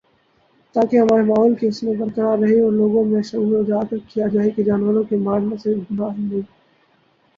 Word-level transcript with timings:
تاکہ 0.75 0.95
ہمارے 0.97 1.23
ماحول 1.23 1.53
کی 1.55 1.67
حسن 1.67 1.97
برقرار 1.99 2.37
رہے 2.39 2.59
اور 2.61 2.71
لوگوں 2.73 3.03
میں 3.05 3.21
شعور 3.23 3.59
اجاگر 3.59 3.97
کیا 4.07 4.27
جائے 4.33 4.49
کہ 4.51 4.63
جانوروں 4.63 5.03
کو 5.09 5.19
مار 5.19 5.39
نا 5.41 5.55
صرف 5.63 5.91
گناہ 5.91 6.17
ہی 6.17 6.23
نہیں 6.23 6.41